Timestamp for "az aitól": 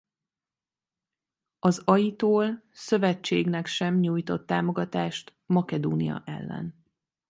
1.59-2.63